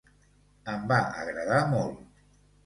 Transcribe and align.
Em 0.73 0.87
va 0.91 0.97
agradar 1.25 1.61
molt. 1.75 2.03